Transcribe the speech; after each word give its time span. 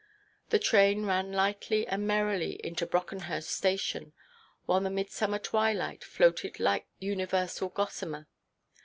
The 0.49 0.57
train 0.57 1.05
ran 1.05 1.31
lightly 1.31 1.85
and 1.85 2.07
merrily 2.07 2.53
into 2.65 2.87
Brockenhurst 2.87 3.51
Station, 3.51 4.13
while 4.65 4.79
the 4.79 4.89
midsummer 4.89 5.37
twilight 5.37 6.03
floated 6.03 6.59
like 6.59 6.87
universal 6.99 7.69
gossamer. 7.69 8.27